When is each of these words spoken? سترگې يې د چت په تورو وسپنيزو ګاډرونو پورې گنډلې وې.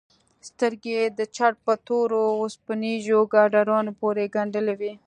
سترگې 0.47 0.91
يې 0.99 1.05
د 1.17 1.19
چت 1.35 1.53
په 1.65 1.73
تورو 1.87 2.21
وسپنيزو 2.41 3.19
ګاډرونو 3.33 3.91
پورې 3.99 4.23
گنډلې 4.35 4.75
وې. 4.79 4.93